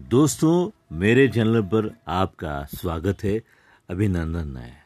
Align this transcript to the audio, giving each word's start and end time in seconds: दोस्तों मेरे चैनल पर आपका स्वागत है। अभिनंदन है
दोस्तों 0.00 0.70
मेरे 0.96 1.28
चैनल 1.28 1.60
पर 1.62 1.90
आपका 2.08 2.64
स्वागत 2.64 3.22
है। 3.24 3.42
अभिनंदन 3.88 4.56
है 4.56 4.85